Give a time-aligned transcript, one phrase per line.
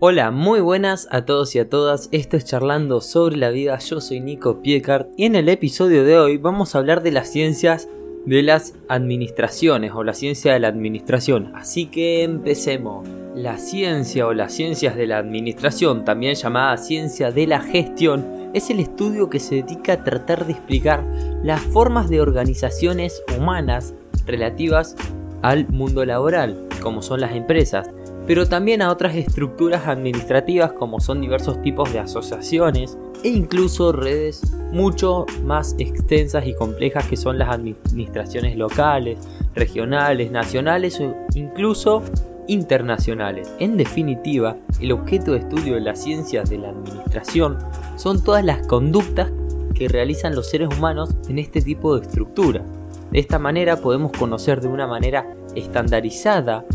[0.00, 2.08] Hola, muy buenas a todos y a todas.
[2.12, 3.76] Esto es Charlando sobre la vida.
[3.80, 7.32] Yo soy Nico Piecart y en el episodio de hoy vamos a hablar de las
[7.32, 7.88] ciencias
[8.24, 11.50] de las administraciones o la ciencia de la administración.
[11.56, 13.08] Así que empecemos.
[13.34, 18.70] La ciencia o las ciencias de la administración, también llamada ciencia de la gestión, es
[18.70, 21.04] el estudio que se dedica a tratar de explicar
[21.42, 23.94] las formas de organizaciones humanas
[24.26, 24.94] relativas
[25.42, 27.90] al mundo laboral, como son las empresas,
[28.28, 34.52] pero también a otras estructuras administrativas como son diversos tipos de asociaciones e incluso redes
[34.70, 39.18] mucho más extensas y complejas que son las administraciones locales,
[39.54, 42.02] regionales, nacionales o incluso
[42.48, 43.50] internacionales.
[43.60, 47.56] En definitiva, el objeto de estudio de las ciencias de la administración
[47.96, 49.32] son todas las conductas
[49.74, 52.62] que realizan los seres humanos en este tipo de estructura.
[53.10, 56.66] De esta manera podemos conocer de una manera estandarizada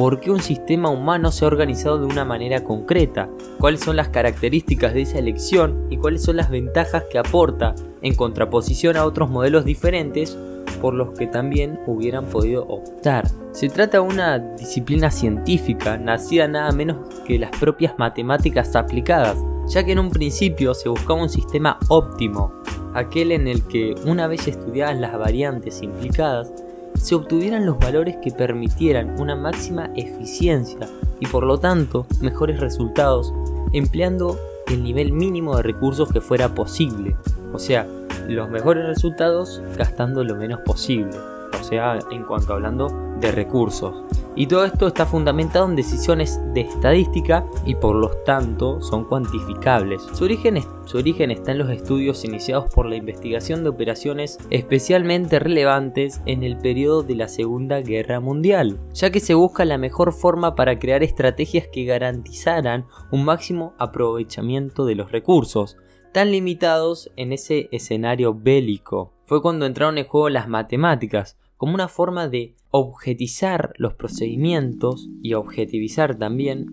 [0.00, 4.08] por qué un sistema humano se ha organizado de una manera concreta, cuáles son las
[4.08, 9.28] características de esa elección y cuáles son las ventajas que aporta en contraposición a otros
[9.28, 10.38] modelos diferentes
[10.80, 13.28] por los que también hubieran podido optar.
[13.52, 19.36] Se trata de una disciplina científica nacida nada menos que las propias matemáticas aplicadas,
[19.68, 22.54] ya que en un principio se buscaba un sistema óptimo,
[22.94, 26.50] aquel en el que una vez estudiadas las variantes implicadas,
[26.94, 30.88] se obtuvieran los valores que permitieran una máxima eficiencia
[31.18, 33.32] y por lo tanto mejores resultados
[33.72, 34.38] empleando
[34.68, 37.16] el nivel mínimo de recursos que fuera posible.
[37.52, 37.86] O sea,
[38.28, 41.16] los mejores resultados gastando lo menos posible.
[41.58, 42.88] O sea, en cuanto hablando
[43.20, 44.04] de recursos.
[44.36, 50.02] Y todo esto está fundamentado en decisiones de estadística y por lo tanto son cuantificables.
[50.14, 56.44] Su origen, está en los estudios iniciados por la investigación de operaciones especialmente relevantes en
[56.44, 60.78] el periodo de la Segunda Guerra Mundial, ya que se busca la mejor forma para
[60.78, 65.76] crear estrategias que garantizaran un máximo aprovechamiento de los recursos,
[66.12, 69.12] tan limitados en ese escenario bélico.
[69.26, 75.34] Fue cuando entraron en juego las matemáticas, como una forma de objetizar los procedimientos y
[75.34, 76.70] objetivizar también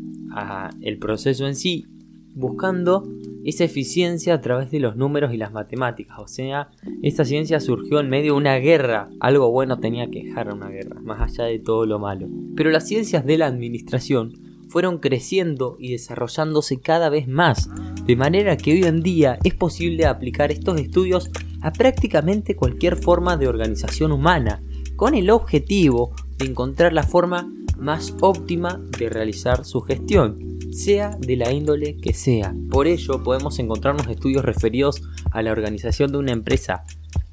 [0.79, 1.87] el proceso en sí,
[2.33, 3.03] buscando
[3.43, 6.17] esa eficiencia a través de los números y las matemáticas.
[6.19, 6.69] O sea,
[7.03, 9.09] esta ciencia surgió en medio de una guerra.
[9.19, 12.29] Algo bueno tenía que dejar una guerra, más allá de todo lo malo.
[12.55, 14.35] Pero las ciencias de la administración
[14.69, 17.69] fueron creciendo y desarrollándose cada vez más,
[18.05, 23.35] de manera que hoy en día es posible aplicar estos estudios a prácticamente cualquier forma
[23.35, 24.61] de organización humana,
[24.97, 31.37] con el objetivo de encontrar la forma más óptima de realizar su gestión, sea de
[31.37, 32.53] la índole que sea.
[32.69, 36.83] Por ello podemos encontrarnos estudios referidos a la organización de una empresa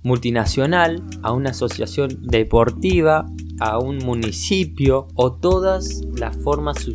[0.02, 3.26] multinacional, a una asociación deportiva,
[3.58, 6.86] a un municipio o todas las formas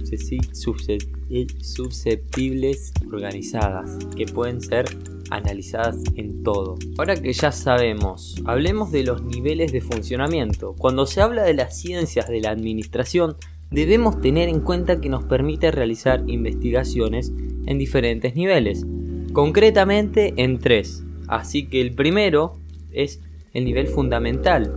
[1.64, 4.86] susceptibles organizadas que pueden ser
[5.30, 6.78] analizadas en todo.
[6.98, 10.76] Ahora que ya sabemos, hablemos de los niveles de funcionamiento.
[10.78, 13.36] Cuando se habla de las ciencias de la administración,
[13.72, 17.32] debemos tener en cuenta que nos permite realizar investigaciones
[17.66, 18.86] en diferentes niveles,
[19.34, 21.04] concretamente en tres.
[21.28, 22.54] Así que el primero
[22.92, 23.22] es
[23.54, 24.74] el nivel fundamental.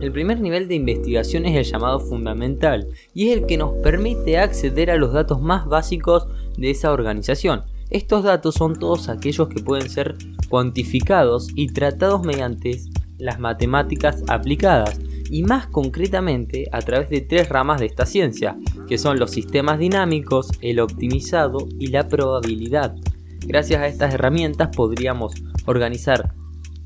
[0.00, 4.38] El primer nivel de investigación es el llamado fundamental y es el que nos permite
[4.38, 6.26] acceder a los datos más básicos
[6.56, 7.62] de esa organización.
[7.92, 10.16] Estos datos son todos aquellos que pueden ser
[10.48, 12.80] cuantificados y tratados mediante
[13.18, 14.98] las matemáticas aplicadas
[15.30, 18.56] y más concretamente a través de tres ramas de esta ciencia,
[18.88, 22.96] que son los sistemas dinámicos, el optimizado y la probabilidad.
[23.40, 25.34] Gracias a estas herramientas podríamos
[25.66, 26.32] organizar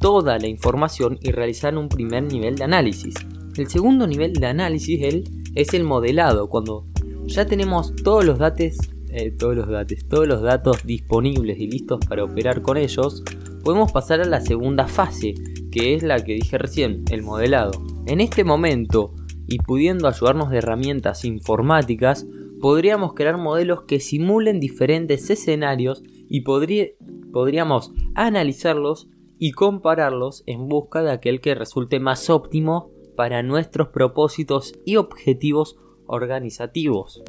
[0.01, 3.15] toda la información y realizar un primer nivel de análisis.
[3.57, 5.25] El segundo nivel de análisis
[5.55, 6.85] es el modelado, cuando
[7.27, 8.77] ya tenemos todos los datos
[9.17, 13.25] eh, todos los datos, todos los datos disponibles y listos para operar con ellos,
[13.65, 15.33] podemos pasar a la segunda fase,
[15.73, 17.73] que es la que dije recién, el modelado.
[18.07, 19.15] En este momento,
[19.49, 22.27] y pudiendo ayudarnos de herramientas informáticas,
[22.61, 29.09] podríamos crear modelos que simulen diferentes escenarios y podríamos analizarlos
[29.39, 35.79] y compararlos en busca de aquel que resulte más óptimo para nuestros propósitos y objetivos
[36.07, 37.23] organizativos.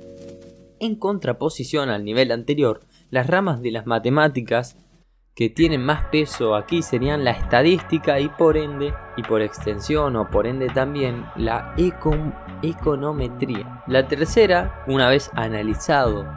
[0.80, 4.78] En contraposición al nivel anterior, las ramas de las matemáticas
[5.34, 10.30] que tienen más peso aquí serían la estadística y por ende, y por extensión o
[10.30, 11.74] por ende también, la
[12.62, 13.84] econometría.
[13.88, 16.28] La tercera, una vez analizado,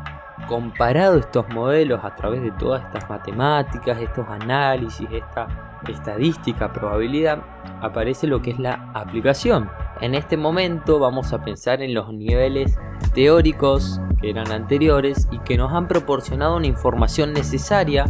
[0.48, 7.42] comparado estos modelos a través de todas estas matemáticas, estos análisis, esta estadística, probabilidad,
[7.82, 9.70] aparece lo que es la aplicación.
[10.00, 12.78] En este momento vamos a pensar en los niveles
[13.14, 18.04] teóricos que eran anteriores y que nos han proporcionado una información necesaria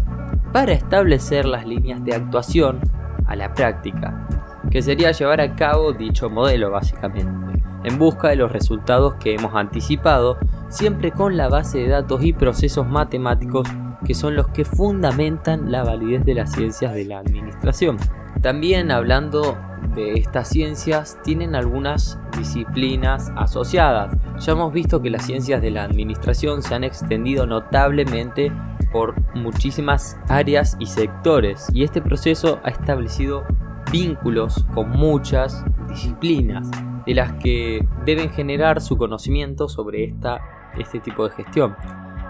[0.52, 2.80] para establecer las líneas de actuación
[3.26, 4.26] a la práctica,
[4.70, 9.54] que sería llevar a cabo dicho modelo básicamente, en busca de los resultados que hemos
[9.54, 13.68] anticipado, siempre con la base de datos y procesos matemáticos
[14.04, 17.98] que son los que fundamentan la validez de las ciencias de la administración.
[18.40, 19.58] También hablando
[19.94, 24.16] de estas ciencias tienen algunas disciplinas asociadas.
[24.38, 28.52] Ya hemos visto que las ciencias de la administración se han extendido notablemente
[28.92, 33.44] por muchísimas áreas y sectores y este proceso ha establecido
[33.92, 36.70] vínculos con muchas disciplinas
[37.06, 40.40] de las que deben generar su conocimiento sobre esta,
[40.78, 41.76] este tipo de gestión.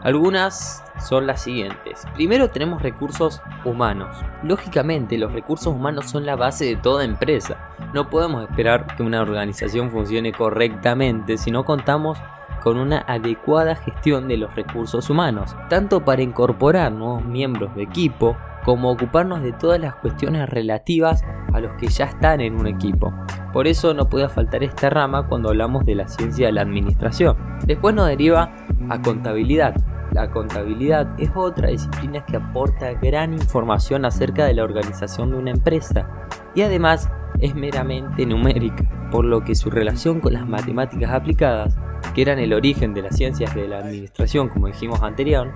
[0.02, 2.06] Algunas son las siguientes.
[2.14, 4.16] Primero tenemos recursos humanos.
[4.42, 7.56] Lógicamente los recursos humanos son la base de toda empresa.
[7.92, 12.18] No podemos esperar que una organización funcione correctamente si no contamos
[12.62, 18.36] con una adecuada gestión de los recursos humanos, tanto para incorporar nuevos miembros de equipo
[18.64, 23.12] como ocuparnos de todas las cuestiones relativas a los que ya están en un equipo.
[23.52, 27.36] Por eso no puede faltar esta rama cuando hablamos de la ciencia de la administración.
[27.64, 28.52] Después nos deriva
[28.88, 29.74] a contabilidad.
[30.12, 35.50] La contabilidad es otra disciplina que aporta gran información acerca de la organización de una
[35.52, 36.08] empresa
[36.54, 37.08] y además
[37.38, 41.76] es meramente numérica, por lo que su relación con las matemáticas aplicadas,
[42.14, 45.52] que eran el origen de las ciencias de la administración como dijimos anterior,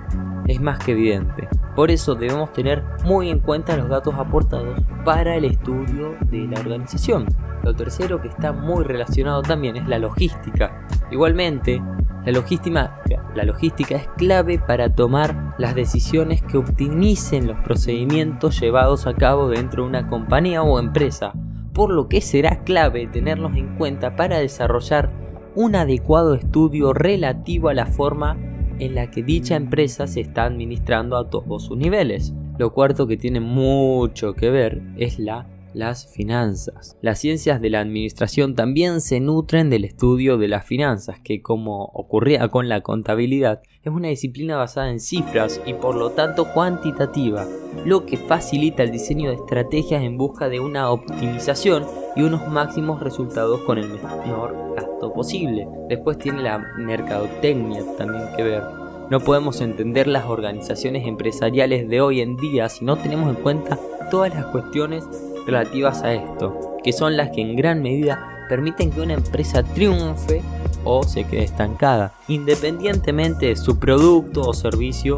[0.47, 1.49] es más que evidente.
[1.75, 6.61] Por eso debemos tener muy en cuenta los datos aportados para el estudio de la
[6.61, 7.27] organización.
[7.65, 10.87] Lo tercero que está muy relacionado también es la logística.
[11.11, 11.83] Igualmente,
[12.25, 19.49] la logística, es clave para tomar las decisiones que optimicen los procedimientos llevados a cabo
[19.49, 21.33] dentro de una compañía o empresa,
[21.73, 25.11] por lo que será clave tenerlos en cuenta para desarrollar
[25.55, 28.37] un adecuado estudio relativo a la forma
[28.79, 32.33] en la que dicha empresa se está administrando a todos sus niveles.
[32.59, 36.97] Lo cuarto que tiene mucho que ver es la las finanzas.
[37.03, 41.85] Las ciencias de la administración también se nutren del estudio de las finanzas, que como
[41.87, 47.47] ocurría con la contabilidad, es una disciplina basada en cifras y por lo tanto cuantitativa,
[47.85, 51.85] lo que facilita el diseño de estrategias en busca de una optimización
[52.17, 55.67] y unos máximos resultados con el menor gasto posible.
[55.89, 58.63] Después tiene la mercadotecnia también que ver.
[59.11, 63.79] No podemos entender las organizaciones empresariales de hoy en día si no tenemos en cuenta
[64.11, 65.05] todas las cuestiones
[65.47, 70.43] relativas a esto, que son las que en gran medida permiten que una empresa triunfe
[70.85, 75.17] o se quede estancada, independientemente de su producto o servicio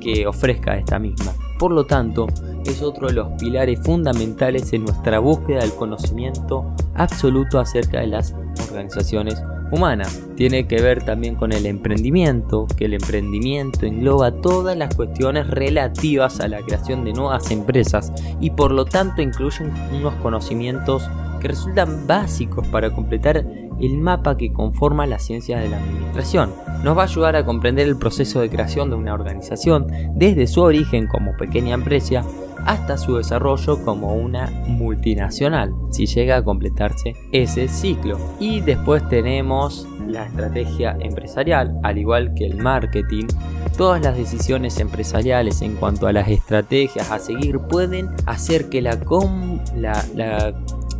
[0.00, 1.32] que ofrezca esta misma.
[1.58, 2.26] Por lo tanto,
[2.64, 6.64] es otro de los pilares fundamentales en nuestra búsqueda del conocimiento
[6.94, 8.34] absoluto acerca de las
[8.68, 10.22] organizaciones humanas.
[10.36, 16.40] Tiene que ver también con el emprendimiento, que el emprendimiento engloba todas las cuestiones relativas
[16.40, 21.08] a la creación de nuevas empresas y por lo tanto incluye unos conocimientos
[21.40, 23.44] que resultan básicos para completar
[23.80, 26.52] el mapa que conforma la ciencia de la administración.
[26.82, 30.62] Nos va a ayudar a comprender el proceso de creación de una organización desde su
[30.62, 32.24] origen como pequeña empresa
[32.64, 38.18] hasta su desarrollo como una multinacional, si llega a completarse ese ciclo.
[38.38, 43.26] Y después tenemos la estrategia empresarial, al igual que el marketing.
[43.76, 48.98] Todas las decisiones empresariales en cuanto a las estrategias a seguir pueden hacer que la,
[50.14, 50.54] la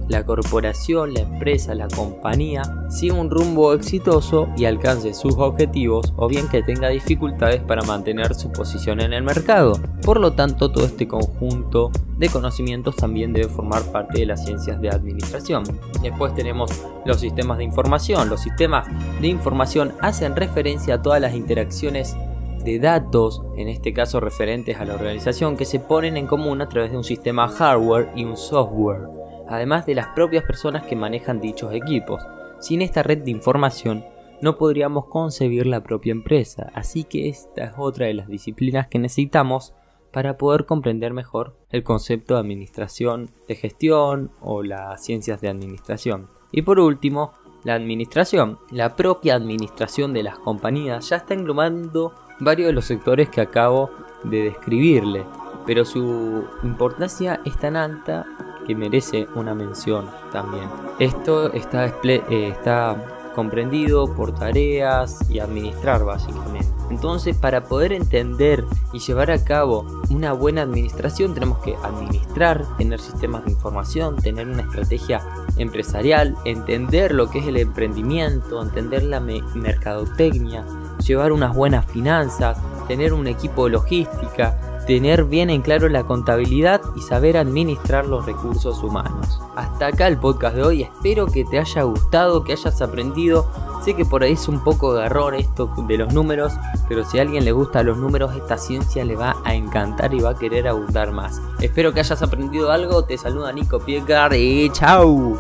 [0.09, 6.29] la corporación, la empresa, la compañía siga un rumbo exitoso y alcance sus objetivos o
[6.29, 9.75] bien que tenga dificultades para mantener su posición en el mercado.
[10.03, 14.81] Por lo tanto, todo este conjunto de conocimientos también debe formar parte de las ciencias
[14.81, 15.65] de administración.
[16.03, 16.71] Después tenemos
[17.05, 18.29] los sistemas de información.
[18.29, 18.87] Los sistemas
[19.21, 22.17] de información hacen referencia a todas las interacciones
[22.65, 26.69] de datos, en este caso referentes a la organización, que se ponen en común a
[26.69, 31.41] través de un sistema hardware y un software además de las propias personas que manejan
[31.41, 32.23] dichos equipos.
[32.61, 34.05] Sin esta red de información
[34.41, 38.99] no podríamos concebir la propia empresa, así que esta es otra de las disciplinas que
[38.99, 39.75] necesitamos
[40.13, 46.29] para poder comprender mejor el concepto de administración de gestión o las ciencias de administración.
[46.53, 47.33] Y por último,
[47.65, 48.59] la administración.
[48.71, 53.91] La propia administración de las compañías ya está englobando varios de los sectores que acabo
[54.25, 55.25] de describirle,
[55.67, 58.27] pero su importancia es tan alta
[58.69, 60.69] que merece una mención también.
[60.99, 62.97] Esto está, eh, está
[63.35, 66.69] comprendido por tareas y administrar básicamente.
[66.91, 73.01] Entonces, para poder entender y llevar a cabo una buena administración, tenemos que administrar, tener
[73.01, 75.21] sistemas de información, tener una estrategia
[75.57, 80.65] empresarial, entender lo que es el emprendimiento, entender la mercadotecnia,
[81.07, 86.81] llevar unas buenas finanzas, tener un equipo de logística, tener bien en claro la contabilidad
[86.97, 89.39] y saber administrar los recursos humanos.
[89.55, 93.47] Hasta acá el podcast de hoy, espero que te haya gustado, que hayas aprendido.
[93.85, 96.55] Sé que por ahí es un poco de error esto de los números,
[96.89, 100.21] pero si a alguien le gusta los números, esta ciencia le va a encantar y
[100.21, 101.39] va a querer abundar más.
[101.61, 105.37] Espero que hayas aprendido algo, te saluda Nico Piegar y chao.